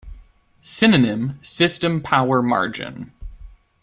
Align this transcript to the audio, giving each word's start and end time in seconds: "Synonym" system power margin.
"Synonym" 0.61 1.37
system 1.43 2.01
power 2.01 2.41
margin. 2.41 3.11